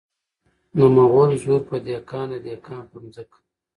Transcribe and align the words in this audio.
د 0.77 0.79
مغل 0.95 1.31
زور 1.43 1.61
په 1.69 1.75
دهقان 1.85 2.27
د 2.31 2.33
دهقان 2.45 2.83
په 2.91 2.97
ځمکه. 3.13 3.39